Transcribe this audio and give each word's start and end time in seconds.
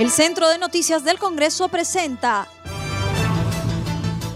El 0.00 0.10
Centro 0.10 0.48
de 0.48 0.56
Noticias 0.56 1.04
del 1.04 1.18
Congreso 1.18 1.68
presenta 1.68 2.48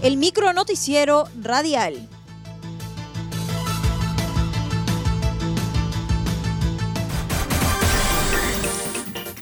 el 0.03 0.15
micro 0.15 0.53
noticiero 0.53 1.27
radial. 1.41 2.07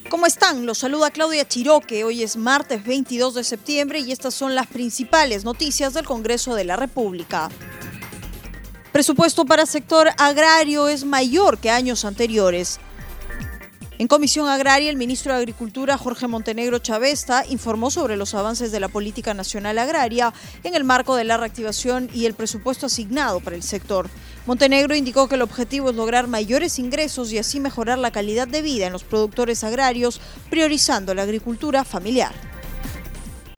¿Cómo 0.08 0.24
están? 0.24 0.64
Los 0.64 0.78
saluda 0.78 1.10
Claudia 1.10 1.46
Chiroque. 1.46 2.04
Hoy 2.04 2.22
es 2.22 2.38
martes 2.38 2.82
22 2.82 3.34
de 3.34 3.44
septiembre 3.44 3.98
y 3.98 4.10
estas 4.10 4.32
son 4.32 4.54
las 4.54 4.66
principales 4.66 5.44
noticias 5.44 5.92
del 5.92 6.06
Congreso 6.06 6.54
de 6.54 6.64
la 6.64 6.76
República. 6.76 7.50
Presupuesto 8.92 9.44
para 9.44 9.66
sector 9.66 10.08
agrario 10.16 10.88
es 10.88 11.04
mayor 11.04 11.58
que 11.58 11.68
años 11.68 12.06
anteriores. 12.06 12.80
En 13.96 14.08
Comisión 14.08 14.48
Agraria, 14.48 14.90
el 14.90 14.96
ministro 14.96 15.32
de 15.32 15.38
Agricultura, 15.38 15.96
Jorge 15.96 16.26
Montenegro 16.26 16.80
Chavesta, 16.80 17.44
informó 17.48 17.92
sobre 17.92 18.16
los 18.16 18.34
avances 18.34 18.72
de 18.72 18.80
la 18.80 18.88
política 18.88 19.34
nacional 19.34 19.78
agraria 19.78 20.32
en 20.64 20.74
el 20.74 20.82
marco 20.82 21.14
de 21.14 21.22
la 21.22 21.36
reactivación 21.36 22.10
y 22.12 22.26
el 22.26 22.34
presupuesto 22.34 22.86
asignado 22.86 23.38
para 23.38 23.54
el 23.54 23.62
sector. 23.62 24.08
Montenegro 24.46 24.96
indicó 24.96 25.28
que 25.28 25.36
el 25.36 25.42
objetivo 25.42 25.90
es 25.90 25.96
lograr 25.96 26.26
mayores 26.26 26.80
ingresos 26.80 27.32
y 27.32 27.38
así 27.38 27.60
mejorar 27.60 27.98
la 27.98 28.10
calidad 28.10 28.48
de 28.48 28.62
vida 28.62 28.88
en 28.88 28.92
los 28.92 29.04
productores 29.04 29.62
agrarios, 29.62 30.20
priorizando 30.50 31.14
la 31.14 31.22
agricultura 31.22 31.84
familiar. 31.84 32.32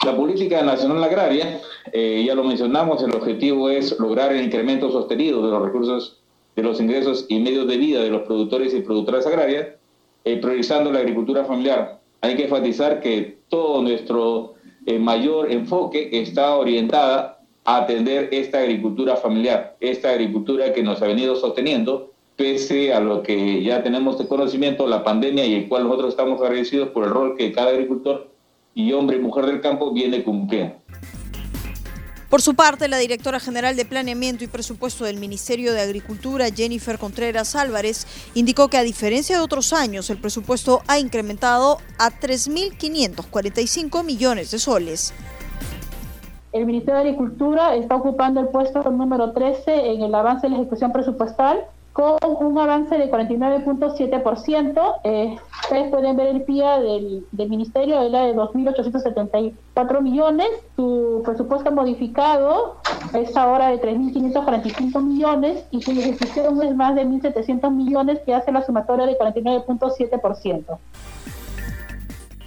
La 0.05 0.15
política 0.15 0.61
nacional 0.61 1.03
agraria, 1.03 1.63
eh, 1.95 2.25
ya 2.27 2.35
lo 2.35 2.45
mencionamos, 2.45 3.03
el 3.03 3.15
objetivo 3.15 3.71
es 3.71 3.99
lograr 3.99 4.35
el 4.35 4.45
incremento 4.45 4.93
sostenido 4.93 5.43
de 5.43 5.51
los 5.51 5.63
recursos, 5.63 6.21
de 6.55 6.63
los 6.63 6.79
ingresos 6.79 7.25
y 7.31 7.41
medios 7.41 7.67
de 7.67 7.79
vida 7.79 8.03
de 8.03 8.11
los 8.11 8.25
productores 8.25 8.75
y 8.75 8.81
productoras 8.81 9.27
agrarias 9.27 9.69
eh, 10.27 10.39
priorizando 10.39 10.91
la 10.91 10.99
agricultura 10.99 11.45
familiar. 11.45 12.01
Hay 12.21 12.35
que 12.35 12.47
enfatizar 12.47 12.99
que 12.99 13.39
todo 13.49 13.81
nuestro 13.81 14.55
eh, 14.85 14.99
mayor 14.99 15.53
enfoque 15.53 16.11
está 16.13 16.57
orientada 16.57 17.39
a 17.65 17.77
atender 17.77 18.31
esta 18.33 18.59
agricultura 18.59 19.15
familiar, 19.15 19.77
esta 19.79 20.11
agricultura 20.11 20.73
que 20.73 20.83
nos 20.83 21.01
ha 21.01 21.07
venido 21.07 21.37
sosteniendo 21.37 22.11
pese 22.35 22.93
a 22.93 22.99
lo 22.99 23.23
que 23.23 23.63
ya 23.63 23.85
tenemos 23.85 24.19
de 24.19 24.27
conocimiento, 24.27 24.89
la 24.89 25.05
pandemia 25.05 25.47
y 25.47 25.55
el 25.55 25.69
cual 25.69 25.85
nosotros 25.85 26.11
estamos 26.11 26.43
agradecidos 26.43 26.89
por 26.89 27.05
el 27.05 27.11
rol 27.11 27.37
que 27.37 27.53
cada 27.53 27.71
agricultor 27.71 28.29
y 28.75 28.93
hombre 28.93 29.19
y 29.19 29.21
mujer 29.21 29.47
del 29.47 29.61
campo 29.61 29.93
viene 29.93 30.25
cumpliendo. 30.25 30.75
Por 32.29 32.43
su 32.43 32.55
parte, 32.55 32.89
la 32.89 32.99
directora 32.99 33.39
general 33.39 33.77
de 33.77 33.85
Planeamiento 33.85 34.43
y 34.43 34.49
Presupuesto 34.49 35.05
del 35.05 35.19
Ministerio 35.19 35.73
de 35.73 35.81
Agricultura, 35.81 36.47
Jennifer 36.51 36.99
Contreras 36.99 37.55
Álvarez, 37.55 38.07
indicó 38.35 38.67
que 38.67 38.79
a 38.79 38.83
diferencia 38.83 39.37
de 39.37 39.43
otros 39.43 39.73
años, 39.73 40.11
el 40.11 40.19
presupuesto 40.19 40.83
ha 40.89 40.99
incrementado 40.99 41.79
a 41.99 42.11
3.545 42.11 44.05
millones 44.05 44.51
de 44.51 44.59
soles. 44.59 45.15
El 46.53 46.67
Ministerio 46.67 46.95
de 46.95 47.11
Agricultura 47.11 47.77
está 47.77 47.95
ocupando 47.95 48.41
el 48.41 48.49
puesto 48.49 48.83
número 48.91 49.33
13 49.33 49.93
en 49.93 50.03
el 50.03 50.15
avance 50.15 50.47
de 50.47 50.51
la 50.51 50.57
ejecución 50.57 50.93
presupuestal 50.93 51.65
con 51.93 52.19
un 52.23 52.59
avance 52.59 52.99
de 52.99 53.11
49.7%. 53.11 54.95
Eh, 55.05 55.37
ustedes 55.63 55.91
pueden 55.91 56.17
ver 56.17 56.27
el 56.29 56.43
PIA 56.43 56.81
del, 56.81 57.27
del 57.33 57.49
Ministerio, 57.49 58.03
era 58.03 58.27
de 58.27 58.35
2.874 58.35 60.03
millones. 60.03 60.49
Presupuesto 61.27 61.71
modificado 61.71 62.81
es 63.13 63.37
ahora 63.37 63.69
de 63.69 63.81
3.545 63.83 65.03
millones 65.03 65.65
y 65.71 65.83
su 65.83 65.91
ejecución 65.91 66.63
es 66.63 66.75
más 66.75 66.95
de 66.95 67.05
1.700 67.05 67.71
millones, 67.71 68.21
que 68.25 68.35
hace 68.35 68.51
la 68.53 68.65
sumatoria 68.65 69.05
de 69.07 69.19
49.7%. 69.19 70.79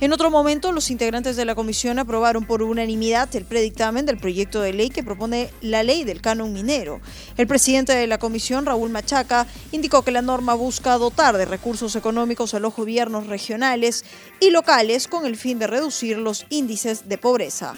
En 0.01 0.13
otro 0.13 0.31
momento, 0.31 0.71
los 0.71 0.91
integrantes 0.91 1.35
de 1.35 1.43
la 1.43 1.55
comisión 1.55 1.99
aprobaron 1.99 2.45
por 2.45 2.63
unanimidad 2.63 3.27
el 3.35 3.43
predictamen 3.43 4.05
del 4.05 4.17
proyecto 4.17 4.61
de 4.61 4.71
ley 4.71 4.89
que 4.89 5.03
propone 5.03 5.49
la 5.59 5.83
ley 5.83 6.05
del 6.05 6.21
canon 6.21 6.53
minero. 6.53 7.01
El 7.35 7.47
presidente 7.47 7.93
de 7.93 8.07
la 8.07 8.17
comisión, 8.17 8.65
Raúl 8.65 8.91
Machaca, 8.91 9.45
indicó 9.73 10.03
que 10.03 10.11
la 10.11 10.21
norma 10.21 10.53
busca 10.53 10.97
dotar 10.97 11.35
de 11.37 11.43
recursos 11.43 11.97
económicos 11.97 12.53
a 12.53 12.59
los 12.59 12.73
gobiernos 12.73 13.27
regionales 13.27 14.05
y 14.39 14.51
locales 14.51 15.09
con 15.09 15.25
el 15.25 15.35
fin 15.35 15.59
de 15.59 15.67
reducir 15.67 16.17
los 16.17 16.45
índices 16.49 17.09
de 17.09 17.17
pobreza. 17.17 17.73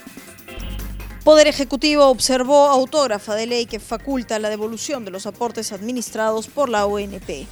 Poder 1.24 1.46
Ejecutivo 1.46 2.08
observó 2.08 2.70
autógrafa 2.70 3.36
de 3.36 3.46
ley 3.46 3.68
que 3.68 3.80
faculta 3.80 4.40
la 4.40 4.50
devolución 4.50 5.06
de 5.06 5.12
los 5.12 5.28
aportes 5.28 5.72
administrados 5.72 6.48
por 6.48 6.68
la 6.68 6.88
ONP. 6.88 7.46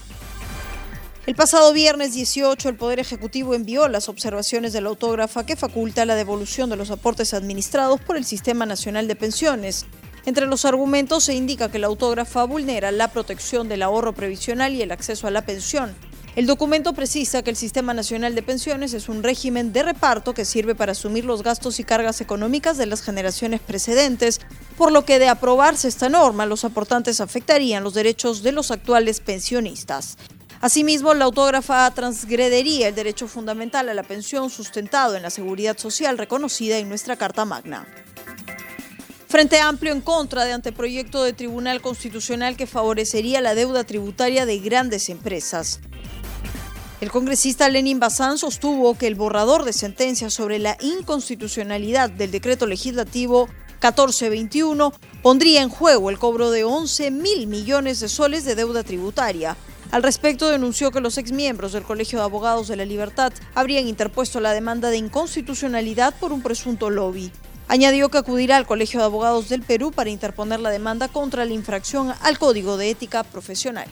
El 1.28 1.36
pasado 1.36 1.72
viernes 1.72 2.16
18, 2.16 2.68
el 2.68 2.78
Poder 2.78 3.00
Ejecutivo 3.00 3.54
envió 3.54 3.88
las 3.88 4.10
observaciones 4.10 4.74
de 4.74 4.82
la 4.82 4.90
autógrafa 4.90 5.46
que 5.46 5.56
faculta 5.56 6.08
la 6.08 6.16
devolución 6.16 6.72
de 6.72 6.78
los 6.78 6.90
aportes 6.90 7.36
administrados 7.36 8.02
por 8.02 8.18
el 8.18 8.26
Sistema 8.26 8.66
Nacional 8.66 9.08
de 9.08 9.16
Pensiones. 9.16 9.86
Entre 10.26 10.48
los 10.48 10.66
argumentos 10.66 11.26
se 11.26 11.36
indica 11.36 11.70
que 11.70 11.78
la 11.78 11.88
autógrafa 11.88 12.46
vulnera 12.46 12.92
la 12.92 13.10
protección 13.10 13.70
del 13.70 13.84
ahorro 13.84 14.14
previsional 14.14 14.74
y 14.74 14.82
el 14.82 14.92
acceso 14.92 15.28
a 15.28 15.32
la 15.32 15.46
pensión. 15.46 15.96
El 16.40 16.46
documento 16.46 16.94
precisa 16.94 17.42
que 17.42 17.50
el 17.50 17.58
Sistema 17.58 17.94
Nacional 17.94 18.34
de 18.34 18.42
Pensiones 18.42 18.94
es 18.94 19.10
un 19.10 19.24
régimen 19.24 19.74
de 19.74 19.84
reparto 19.84 20.34
que 20.34 20.46
sirve 20.46 20.74
para 20.74 20.94
asumir 20.94 21.26
los 21.26 21.44
gastos 21.44 21.82
y 21.82 21.84
cargas 21.84 22.22
económicas 22.22 22.78
de 22.78 22.86
las 22.86 23.02
generaciones 23.02 23.60
precedentes, 23.60 24.40
por 24.78 24.94
lo 24.94 25.04
que 25.04 25.20
de 25.20 25.28
aprobarse 25.28 25.90
esta 25.90 26.08
norma, 26.08 26.46
los 26.46 26.64
aportantes 26.64 27.20
afectarían 27.20 27.84
los 27.84 27.94
derechos 27.94 28.42
de 28.42 28.54
los 28.54 28.72
actuales 28.72 29.20
pensionistas. 29.20 30.16
Asimismo, 30.62 31.14
la 31.14 31.26
autógrafa 31.26 31.92
transgredería 31.92 32.88
el 32.88 32.96
derecho 32.96 33.28
fundamental 33.28 33.90
a 33.90 33.94
la 33.94 34.04
pensión 34.04 34.50
sustentado 34.50 35.18
en 35.18 35.24
la 35.24 35.32
seguridad 35.32 35.78
social 35.78 36.18
reconocida 36.18 36.78
en 36.78 36.88
nuestra 36.88 37.18
Carta 37.18 37.44
Magna. 37.44 37.86
Frente 39.28 39.60
Amplio 39.60 39.92
en 39.92 40.00
contra 40.00 40.46
de 40.46 40.54
anteproyecto 40.54 41.22
de 41.22 41.34
Tribunal 41.34 41.82
Constitucional 41.82 42.56
que 42.56 42.66
favorecería 42.66 43.42
la 43.42 43.56
deuda 43.56 43.84
tributaria 43.84 44.46
de 44.46 44.60
grandes 44.60 45.10
empresas. 45.10 45.82
El 47.02 47.12
congresista 47.12 47.70
Lenin 47.70 48.00
Bazán 48.00 48.38
sostuvo 48.38 48.98
que 48.98 49.08
el 49.08 49.16
borrador 49.16 49.64
de 49.64 49.74
sentencia 49.74 50.30
sobre 50.30 50.60
la 50.60 50.78
inconstitucionalidad 50.82 52.10
del 52.10 52.32
decreto 52.32 52.66
legislativo 52.66 53.48
1421 53.82 54.94
pondría 55.22 55.62
en 55.62 55.70
juego 55.70 56.10
el 56.10 56.20
cobro 56.20 56.52
de 56.52 56.66
11 56.66 57.12
mil 57.12 57.48
millones 57.48 58.02
de 58.02 58.10
soles 58.10 58.44
de 58.44 58.56
deuda 58.56 58.84
tributaria, 58.84 59.56
al 59.92 60.04
respecto, 60.04 60.50
denunció 60.50 60.92
que 60.92 61.02
los 61.02 61.18
exmiembros 61.18 61.72
del 61.72 61.84
Colegio 61.84 62.20
de 62.20 62.26
Abogados 62.26 62.68
de 62.68 62.76
la 62.76 62.86
Libertad 62.86 63.34
habrían 63.56 63.88
interpuesto 63.88 64.40
la 64.40 64.54
demanda 64.54 64.92
de 64.92 64.98
inconstitucionalidad 64.98 66.14
por 66.20 66.32
un 66.32 66.44
presunto 66.44 66.92
lobby. 66.92 67.32
Añadió 67.68 68.10
que 68.10 68.20
acudirá 68.20 68.58
al 68.58 68.68
Colegio 68.68 69.00
de 69.00 69.08
Abogados 69.08 69.50
del 69.50 69.64
Perú 69.64 69.92
para 69.92 70.12
interponer 70.12 70.60
la 70.60 70.70
demanda 70.70 71.08
contra 71.08 71.44
la 71.46 71.54
infracción 71.54 72.14
al 72.22 72.38
Código 72.38 72.78
de 72.78 72.92
Ética 72.92 73.24
Profesional. 73.24 73.88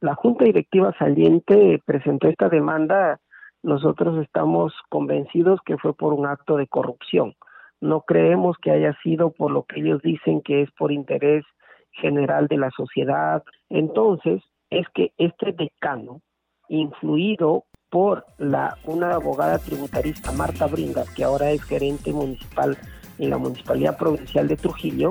La 0.00 0.14
Junta 0.14 0.44
Directiva 0.44 0.94
saliente 0.96 1.82
presentó 1.84 2.28
esta 2.28 2.48
demanda. 2.48 3.18
Nosotros 3.64 4.22
estamos 4.22 4.72
convencidos 4.90 5.58
que 5.66 5.76
fue 5.76 5.92
por 5.92 6.12
un 6.12 6.24
acto 6.24 6.56
de 6.56 6.68
corrupción. 6.68 7.34
No 7.80 8.02
creemos 8.02 8.56
que 8.62 8.70
haya 8.70 8.96
sido 9.02 9.30
por 9.32 9.50
lo 9.50 9.64
que 9.64 9.80
ellos 9.80 10.00
dicen 10.02 10.40
que 10.42 10.62
es 10.62 10.70
por 10.78 10.92
interés 10.92 11.44
general 11.90 12.46
de 12.46 12.58
la 12.58 12.70
sociedad. 12.70 13.42
Entonces, 13.70 14.40
es 14.70 14.86
que 14.94 15.12
este 15.18 15.52
decano, 15.52 16.20
influido 16.68 17.64
por 17.90 18.24
la 18.36 18.76
una 18.84 19.14
abogada 19.14 19.58
tributarista, 19.58 20.30
Marta 20.30 20.68
Bringas, 20.68 21.12
que 21.12 21.24
ahora 21.24 21.50
es 21.50 21.62
gerente 21.64 22.12
municipal 22.12 22.76
en 23.18 23.30
la 23.30 23.38
Municipalidad 23.38 23.98
Provincial 23.98 24.46
de 24.46 24.56
Trujillo, 24.56 25.10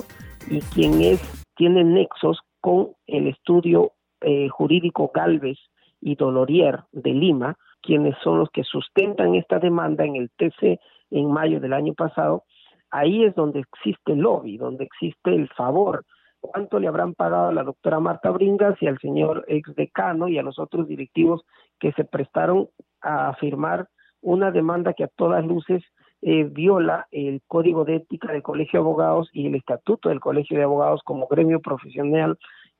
y 0.50 0.62
quien 0.62 1.02
es, 1.02 1.20
tiene 1.58 1.84
nexos 1.84 2.40
con 2.62 2.92
el 3.08 3.28
estudio 3.28 3.92
eh, 4.22 4.50
jurídico 4.50 5.12
Galvez 5.14 5.58
y 6.02 6.16
Dolorier 6.16 6.84
de 6.92 7.14
Lima, 7.14 7.58
quienes 7.82 8.16
son 8.24 8.40
los 8.40 8.50
que 8.52 8.64
sustentan 8.64 9.36
esta 9.36 9.60
demanda 9.60 10.06
en 10.06 10.16
el 10.16 10.30
TC 10.32 10.80
en 11.12 11.32
mayo 11.32 11.60
del 11.60 11.74
año 11.74 11.94
pasado, 11.94 12.44
ahí 12.92 13.24
es 13.24 13.36
donde 13.36 13.60
existe 13.60 14.14
el 14.14 14.20
lobby, 14.20 14.58
donde 14.58 14.86
existe 14.86 15.34
el 15.34 15.48
favor. 15.50 16.06
Cuánto 16.40 16.80
le 16.80 16.88
habrán 16.88 17.14
pagado 17.14 17.50
a 17.50 17.54
la 17.54 17.64
doctora 17.64 18.00
Marta 18.00 18.30
Bringas 18.30 18.82
y 18.82 18.88
al 18.88 19.00
señor 19.00 19.46
ex 19.48 19.74
decano 19.76 20.28
y 20.28 20.38
a 20.38 20.44
los 20.44 20.60
otros 20.60 20.88
directivos 20.88 21.44
que 21.80 21.92
se 21.94 22.04
prestaron 22.04 22.70
a 23.02 23.34
firmar 23.36 23.88
una 24.22 24.52
demanda 24.52 24.94
que 24.94 25.04
a 25.04 25.10
todas 25.16 25.46
luces 25.46 25.84
eh, 26.22 26.44
viola 26.46 27.08
el 27.12 27.42
código 27.48 27.86
de 27.86 27.98
ética 27.98 28.32
del 28.32 28.42
Colegio 28.42 28.80
de 28.80 28.86
Abogados 28.86 29.30
y 29.34 29.48
el 29.48 29.56
estatuto 29.56 30.10
del 30.10 30.20
Colegio 30.20 30.58
de 30.58 30.64
Abogados 30.64 31.02
como 31.04 31.28
gremio 31.28 31.60
profesional 31.60 32.38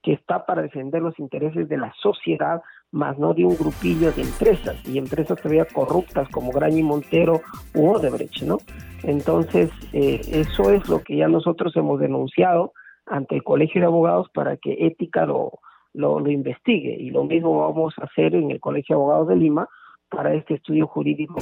que 0.08 0.14
está 0.14 0.46
para 0.46 0.62
defender 0.62 1.02
los 1.02 1.20
intereses 1.20 1.68
de 1.68 1.76
la 1.76 1.94
sociedad, 2.02 2.62
más 2.94 3.20
no 3.20 3.34
de 3.34 3.44
un 3.44 3.58
grupillo 3.58 4.10
de 4.14 4.22
empresas 4.22 4.78
y 4.88 4.98
empresas 4.98 5.38
todavía 5.38 5.66
corruptas 5.66 6.30
como 6.30 6.54
Grañi 6.54 6.82
Montero 6.82 7.42
u 7.76 7.90
Odebrecht, 7.90 8.44
¿no? 8.44 8.60
Entonces, 9.04 9.70
eh, 9.92 10.22
eso 10.32 10.72
es 10.72 10.88
lo 10.88 11.04
que 11.04 11.18
ya 11.18 11.28
nosotros 11.28 11.76
hemos 11.76 12.00
denunciado 12.00 12.72
ante 13.06 13.36
el 13.36 13.44
Colegio 13.44 13.82
de 13.82 13.88
Abogados 13.88 14.30
para 14.34 14.56
que 14.56 14.78
Ética 14.88 15.26
lo, 15.26 15.60
lo, 15.94 16.26
investigue. 16.30 16.96
Y 16.98 17.10
lo 17.10 17.26
mismo 17.26 17.60
vamos 17.60 17.94
a 18.00 18.06
hacer 18.06 18.34
en 18.34 18.52
el 18.52 18.62
Colegio 18.62 18.96
de 18.96 19.02
Abogados 19.02 19.28
de 19.28 19.36
Lima 19.36 19.68
para 20.10 20.34
este 20.36 20.54
estudio 20.54 20.88
jurídico. 20.88 21.42